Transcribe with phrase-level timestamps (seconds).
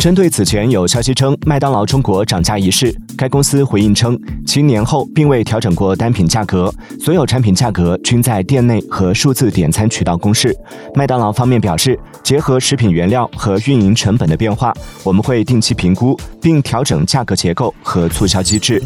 [0.00, 10.56] 针对此前有消息称麦当劳中国涨价一事该公司回应称其年后并未调整过单品价格所有产品价格均在店内和数字点餐渠道公示。
[10.94, 14.72] 麦当劳方面表示结合食品原料和运营成本的变化
[15.04, 18.82] 我们会定期评估并调整价格结构和促销机制。